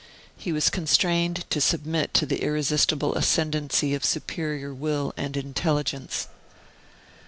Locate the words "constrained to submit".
0.71-2.11